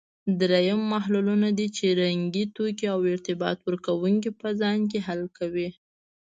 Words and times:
دریم 0.39 0.81
محللونه 0.93 1.49
دي 1.57 1.67
چې 1.77 1.85
رنګي 2.01 2.45
توکي 2.55 2.87
او 2.95 2.99
ارتباط 3.13 3.57
ورکوونکي 3.67 4.31
په 4.41 4.49
ځان 4.59 4.79
کې 4.91 4.99
حل 5.07 5.21
کوي. 5.37 5.69